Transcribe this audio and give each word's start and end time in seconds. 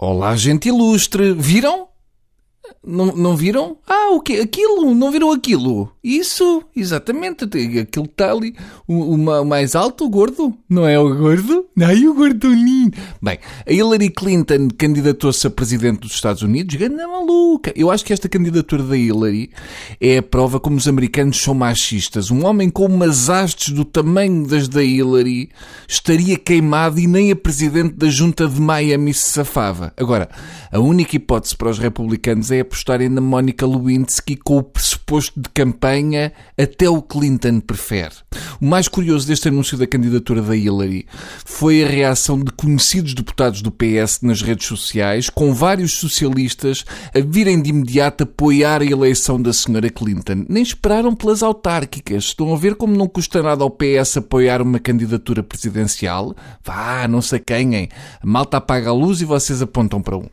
Olá, 0.00 0.36
gente 0.36 0.68
ilustre. 0.68 1.32
Viram? 1.32 1.88
Não, 2.86 3.06
não 3.06 3.36
viram? 3.36 3.78
Ah, 3.84 4.10
o 4.12 4.20
quê? 4.20 4.34
Aquilo? 4.34 4.94
Não 4.94 5.10
viram 5.10 5.32
aquilo? 5.32 5.90
Isso, 6.04 6.62
exatamente. 6.76 7.44
Aquilo 7.44 8.04
está 8.04 8.30
ali. 8.30 8.54
O, 8.86 9.14
o, 9.14 9.44
mais 9.44 9.74
alto, 9.74 10.04
o 10.04 10.08
gordo. 10.08 10.54
Não 10.68 10.86
é 10.86 10.96
o 11.00 11.16
gordo? 11.16 11.67
E 11.80 12.08
o 12.08 12.14
gordoninho. 12.14 12.90
Bem, 13.22 13.38
a 13.64 13.72
Hillary 13.72 14.10
Clinton 14.10 14.68
candidatou-se 14.76 15.46
a 15.46 15.50
presidente 15.50 16.00
dos 16.00 16.12
Estados 16.12 16.42
Unidos. 16.42 16.74
Ganda 16.74 17.06
maluca. 17.06 17.72
Eu 17.76 17.88
acho 17.90 18.04
que 18.04 18.12
esta 18.12 18.28
candidatura 18.28 18.82
da 18.82 18.96
Hillary 18.96 19.50
é 20.00 20.18
a 20.18 20.22
prova 20.22 20.58
como 20.58 20.76
os 20.76 20.88
americanos 20.88 21.40
são 21.40 21.54
machistas. 21.54 22.32
Um 22.32 22.44
homem 22.44 22.68
com 22.68 22.84
umas 22.84 23.30
hastes 23.30 23.72
do 23.72 23.84
tamanho 23.84 24.46
das 24.46 24.66
da 24.66 24.82
Hillary 24.82 25.50
estaria 25.86 26.36
queimado 26.36 26.98
e 26.98 27.06
nem 27.06 27.30
a 27.30 27.36
presidente 27.36 27.94
da 27.94 28.08
junta 28.08 28.48
de 28.48 28.60
Miami 28.60 29.14
se 29.14 29.30
safava. 29.30 29.92
Agora, 29.96 30.28
a 30.72 30.80
única 30.80 31.16
hipótese 31.16 31.56
para 31.56 31.70
os 31.70 31.78
republicanos 31.78 32.50
é 32.50 32.60
apostarem 32.60 33.08
na 33.08 33.20
Mónica 33.20 33.66
Lewinsky 33.66 34.36
com 34.36 34.58
o 34.58 34.62
pressuposto 34.62 35.40
de 35.40 35.48
campanha 35.50 36.32
até 36.56 36.88
o 36.88 37.00
Clinton 37.00 37.60
prefere. 37.60 38.14
O 38.60 38.66
mais 38.66 38.88
curioso 38.88 39.26
deste 39.26 39.48
anúncio 39.48 39.78
da 39.78 39.86
candidatura 39.86 40.42
da 40.42 40.56
Hillary 40.56 41.06
foi 41.44 41.67
a 41.68 41.86
reação 41.86 42.38
de 42.38 42.50
conhecidos 42.50 43.14
deputados 43.14 43.60
do 43.62 43.70
PS 43.70 44.20
nas 44.22 44.40
redes 44.40 44.66
sociais, 44.66 45.28
com 45.28 45.52
vários 45.52 45.92
socialistas 45.92 46.84
a 47.14 47.20
virem 47.20 47.60
de 47.60 47.70
imediato 47.70 48.24
apoiar 48.24 48.80
a 48.80 48.84
eleição 48.84 49.40
da 49.40 49.52
senhora 49.52 49.90
Clinton. 49.90 50.46
Nem 50.48 50.62
esperaram 50.62 51.14
pelas 51.14 51.42
autárquicas. 51.42 52.24
Estão 52.24 52.54
a 52.54 52.56
ver 52.56 52.74
como 52.74 52.96
não 52.96 53.06
custa 53.06 53.42
nada 53.42 53.62
ao 53.62 53.70
PS 53.70 54.16
apoiar 54.16 54.62
uma 54.62 54.78
candidatura 54.78 55.42
presidencial? 55.42 56.34
Vá, 56.64 57.06
não 57.06 57.20
se 57.20 57.36
acanhem. 57.36 57.88
A 58.22 58.26
malta 58.26 58.56
apaga 58.56 58.88
a 58.88 58.94
luz 58.94 59.20
e 59.20 59.24
vocês 59.24 59.60
apontam 59.60 60.00
para 60.00 60.16
um. 60.16 60.26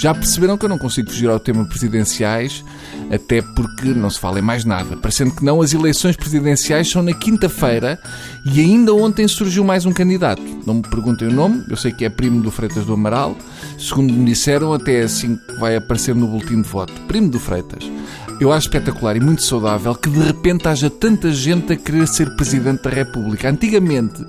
Já 0.00 0.12
perceberam 0.12 0.58
que 0.58 0.64
eu 0.64 0.68
não 0.68 0.78
consigo 0.78 1.10
fugir 1.10 1.30
ao 1.30 1.40
tema 1.40 1.64
presidenciais, 1.64 2.64
até 3.10 3.40
porque 3.40 3.88
não 3.94 4.10
se 4.10 4.18
fala 4.18 4.38
em 4.38 4.42
mais 4.42 4.64
nada. 4.64 4.96
Parecendo 4.96 5.34
que 5.34 5.44
não, 5.44 5.62
as 5.62 5.72
eleições 5.72 6.16
presidenciais 6.16 6.90
são 6.90 7.02
na 7.02 7.14
quinta-feira 7.14 7.98
e 8.44 8.60
ainda 8.60 8.92
ontem 8.92 9.28
surgiu 9.28 9.64
mais 9.64 9.86
um 9.86 9.92
candidato. 9.92 10.42
Não 10.66 10.81
me 10.82 10.90
perguntem 10.90 11.28
o 11.28 11.32
nome, 11.32 11.64
eu 11.68 11.76
sei 11.76 11.92
que 11.92 12.04
é 12.04 12.08
primo 12.08 12.42
do 12.42 12.50
Freitas 12.50 12.84
do 12.84 12.94
Amaral. 12.94 13.36
Segundo 13.78 14.12
me 14.12 14.24
disseram, 14.24 14.72
até 14.72 15.00
é 15.00 15.04
assim 15.04 15.36
que 15.36 15.54
vai 15.60 15.76
aparecer 15.76 16.14
no 16.14 16.26
boletim 16.26 16.60
de 16.60 16.68
voto. 16.68 16.92
Primo 17.06 17.28
do 17.28 17.38
Freitas. 17.38 17.88
Eu 18.40 18.52
acho 18.52 18.66
espetacular 18.66 19.16
e 19.16 19.20
muito 19.20 19.42
saudável 19.42 19.94
que 19.94 20.10
de 20.10 20.18
repente 20.18 20.66
haja 20.66 20.90
tanta 20.90 21.30
gente 21.30 21.72
a 21.72 21.76
querer 21.76 22.08
ser 22.08 22.34
Presidente 22.34 22.82
da 22.82 22.90
República. 22.90 23.48
Antigamente, 23.48 24.26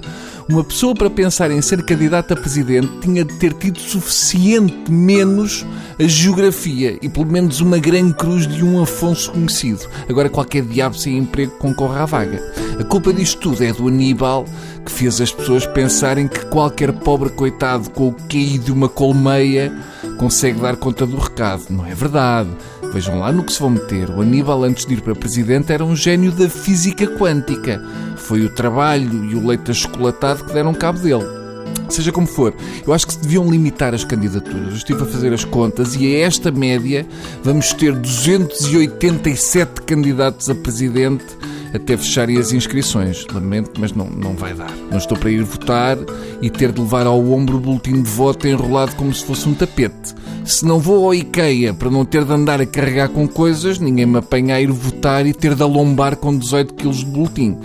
uma 0.48 0.64
pessoa 0.64 0.94
para 0.94 1.10
pensar 1.10 1.50
em 1.50 1.62
ser 1.62 1.84
candidata 1.84 2.34
a 2.34 2.38
presidente 2.38 2.92
tinha 3.02 3.24
de 3.24 3.34
ter 3.40 3.54
tido 3.54 3.80
suficiente 3.80 4.92
menos 4.92 5.66
a 5.98 6.04
geografia 6.04 7.00
e 7.02 7.10
pelo 7.10 7.26
menos 7.26 7.62
uma 7.62 7.78
grande 7.78 8.14
cruz 8.14 8.46
de 8.46 8.64
um 8.64 8.84
Afonso 8.84 9.32
conhecido. 9.32 9.88
Agora 10.08 10.30
qualquer 10.30 10.64
diabo 10.64 10.96
sem 10.96 11.18
emprego 11.18 11.54
concorre 11.58 12.00
à 12.00 12.06
vaga. 12.06 12.40
A 12.80 12.84
culpa 12.84 13.14
disto 13.14 13.40
tudo 13.40 13.64
é 13.64 13.72
do 13.72 13.88
Aníbal, 13.88 14.46
que 14.84 14.92
fez 14.92 15.22
as 15.22 15.32
pessoas 15.32 15.66
pensarem 15.66 16.28
que 16.28 16.46
qualquer 16.48 16.92
pobre 16.92 17.30
coitado 17.30 17.90
com 17.92 18.10
o 18.10 18.14
QI 18.14 18.58
de 18.58 18.72
uma 18.72 18.90
colmeia 18.90 19.72
consegue 20.18 20.60
dar 20.60 20.76
conta 20.76 21.06
do 21.06 21.18
recado. 21.18 21.66
Não 21.70 21.86
é 21.86 21.94
verdade. 21.94 22.50
Vejam 22.92 23.20
lá 23.20 23.32
no 23.32 23.44
que 23.44 23.54
se 23.54 23.60
vão 23.60 23.70
meter. 23.70 24.10
O 24.10 24.22
Aníbal, 24.22 24.64
antes 24.64 24.86
de 24.86 24.94
ir 24.94 25.02
para 25.02 25.16
presidente, 25.16 25.72
era 25.72 25.86
um 25.86 25.96
gênio 25.96 26.32
da 26.32 26.50
física 26.50 27.08
quântica. 27.08 27.84
Foi 28.18 28.42
o 28.42 28.50
trabalho 28.50 29.26
e 29.26 29.36
o 29.36 29.48
leite 29.48 29.72
achocolatado 29.72 30.44
que 30.44 30.54
deram 30.54 30.74
cabo 30.74 31.00
dele. 31.00 31.44
Seja 31.90 32.12
como 32.12 32.26
for, 32.26 32.54
eu 32.86 32.94
acho 32.94 33.06
que 33.06 33.14
se 33.14 33.20
deviam 33.20 33.50
limitar 33.50 33.94
as 33.94 34.04
candidaturas. 34.04 34.70
Eu 34.70 34.76
estive 34.76 35.04
a 35.04 35.06
fazer 35.06 35.32
as 35.34 35.46
contas 35.46 35.96
e 35.96 36.16
a 36.16 36.20
esta 36.20 36.52
média 36.52 37.06
vamos 37.44 37.72
ter 37.74 37.94
287 37.94 39.82
candidatos 39.84 40.50
a 40.50 40.56
presidente 40.56 41.26
até 41.74 41.98
fecharem 41.98 42.38
as 42.38 42.52
inscrições. 42.52 43.26
Lamento, 43.34 43.80
mas 43.80 43.92
não, 43.94 44.06
não 44.06 44.34
vai 44.36 44.54
dar. 44.54 44.72
Não 44.92 44.98
estou 44.98 45.18
para 45.18 45.32
ir 45.32 45.44
votar 45.44 45.98
e 46.42 46.50
ter 46.50 46.72
de 46.72 46.80
levar 46.80 47.08
ao 47.08 47.20
ombro 47.32 47.58
o 47.58 47.60
boletim 47.60 48.02
de 48.02 48.10
voto 48.10 48.48
enrolado 48.48 48.96
como 48.96 49.14
se 49.14 49.26
fosse 49.26 49.48
um 49.50 49.54
tapete. 49.54 50.14
Se 50.46 50.66
não 50.66 50.80
vou 50.80 51.06
ao 51.06 51.16
IKEA 51.16 51.74
para 51.74 51.90
não 51.90 52.06
ter 52.06 52.24
de 52.26 52.34
andar 52.34 52.62
a 52.62 52.66
carregar 52.66 53.10
com 53.10 53.28
coisas, 53.28 53.80
ninguém 53.80 54.06
me 54.06 54.18
apanha 54.18 54.56
a 54.56 54.62
ir 54.62 54.72
votar 54.72 55.26
e 55.26 55.34
ter 55.34 55.56
de 55.56 55.64
alombar 55.64 56.18
com 56.18 56.38
18 56.38 56.74
kg 56.74 56.92
de 56.92 57.06
boletim. 57.06 57.58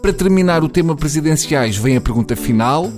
Para 0.00 0.12
terminar 0.12 0.64
o 0.64 0.68
tema 0.68 0.96
presidenciais, 0.96 1.76
vem 1.76 1.96
a 1.96 2.00
pergunta 2.00 2.34
final. 2.34 2.90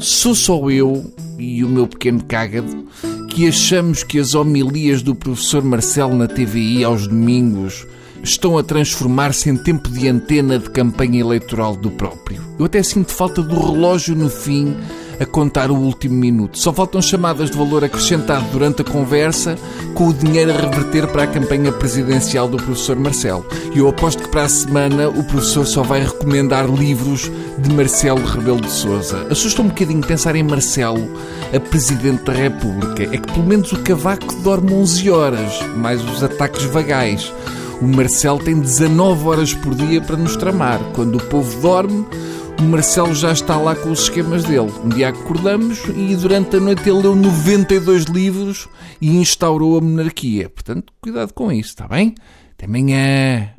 Sou 0.00 0.34
só 0.34 0.70
eu 0.70 1.12
e 1.38 1.62
o 1.62 1.68
meu 1.68 1.86
pequeno 1.86 2.22
cágado 2.24 2.88
que 3.28 3.46
achamos 3.46 4.02
que 4.02 4.18
as 4.18 4.34
homilias 4.34 5.00
do 5.00 5.14
professor 5.14 5.62
Marcelo 5.62 6.12
na 6.16 6.26
TVI 6.26 6.82
aos 6.82 7.06
domingos 7.06 7.86
estão 8.22 8.58
a 8.58 8.62
transformar-se 8.62 9.48
em 9.48 9.56
tempo 9.56 9.88
de 9.88 10.08
antena 10.08 10.58
de 10.58 10.70
campanha 10.70 11.20
eleitoral 11.20 11.76
do 11.76 11.90
próprio. 11.90 12.42
Eu 12.58 12.64
até 12.64 12.82
sinto 12.82 13.12
falta 13.12 13.42
do 13.42 13.58
relógio 13.58 14.14
no 14.14 14.28
fim 14.28 14.76
a 15.20 15.26
contar 15.26 15.70
o 15.70 15.76
último 15.76 16.14
minuto. 16.14 16.58
Só 16.58 16.72
faltam 16.72 17.02
chamadas 17.02 17.50
de 17.50 17.56
valor 17.56 17.84
acrescentado 17.84 18.44
durante 18.52 18.82
a 18.82 18.84
conversa, 18.84 19.56
com 19.94 20.08
o 20.08 20.14
dinheiro 20.14 20.52
a 20.52 20.56
reverter 20.56 21.06
para 21.08 21.24
a 21.24 21.26
campanha 21.26 21.72
presidencial 21.72 22.48
do 22.48 22.56
professor 22.56 22.96
Marcelo. 22.96 23.44
E 23.74 23.78
eu 23.78 23.88
aposto 23.88 24.22
que 24.22 24.28
para 24.28 24.44
a 24.44 24.48
semana 24.48 25.08
o 25.08 25.24
professor 25.24 25.66
só 25.66 25.82
vai 25.82 26.04
recomendar 26.04 26.66
livros 26.66 27.30
de 27.58 27.74
Marcelo 27.74 28.24
Rebelo 28.24 28.60
de 28.60 28.70
Sousa. 28.70 29.26
Assusta 29.30 29.62
um 29.62 29.68
bocadinho 29.68 30.06
pensar 30.06 30.36
em 30.36 30.42
Marcelo, 30.42 31.08
a 31.52 31.58
Presidente 31.58 32.24
da 32.24 32.32
República. 32.32 33.02
É 33.02 33.18
que 33.18 33.32
pelo 33.32 33.46
menos 33.46 33.72
o 33.72 33.78
cavaco 33.82 34.32
dorme 34.42 34.72
11 34.72 35.10
horas, 35.10 35.60
mais 35.76 36.02
os 36.04 36.22
ataques 36.22 36.64
vagais. 36.64 37.32
O 37.80 37.86
Marcelo 37.86 38.40
tem 38.40 38.58
19 38.58 39.28
horas 39.28 39.54
por 39.54 39.74
dia 39.74 40.00
para 40.00 40.16
nos 40.16 40.36
tramar. 40.36 40.80
Quando 40.94 41.16
o 41.16 41.24
povo 41.24 41.60
dorme, 41.60 42.04
o 42.58 42.62
Marcelo 42.64 43.14
já 43.14 43.32
está 43.32 43.56
lá 43.56 43.76
com 43.76 43.90
os 43.90 44.02
esquemas 44.02 44.42
dele. 44.42 44.72
Um 44.84 44.88
dia 44.88 45.10
acordamos 45.10 45.84
e 45.96 46.16
durante 46.16 46.56
a 46.56 46.60
noite 46.60 46.88
ele 46.88 47.02
leu 47.02 47.14
92 47.14 48.04
livros 48.04 48.68
e 49.00 49.16
instaurou 49.16 49.78
a 49.78 49.80
monarquia. 49.80 50.48
Portanto, 50.48 50.92
cuidado 51.00 51.32
com 51.32 51.52
isso, 51.52 51.70
está 51.70 51.86
bem? 51.86 52.16
Até 52.52 52.66
amanhã. 52.66 53.50